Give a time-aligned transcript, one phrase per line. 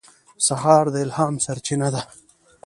[0.47, 2.01] سهار د الهام سرچینه ده.